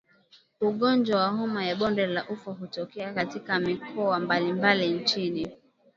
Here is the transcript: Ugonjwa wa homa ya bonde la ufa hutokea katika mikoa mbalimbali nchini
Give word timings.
Ugonjwa 0.61 1.17
wa 1.21 1.27
homa 1.29 1.65
ya 1.65 1.75
bonde 1.75 2.07
la 2.07 2.29
ufa 2.29 2.51
hutokea 2.51 3.13
katika 3.13 3.59
mikoa 3.59 4.19
mbalimbali 4.19 4.89
nchini 4.91 5.47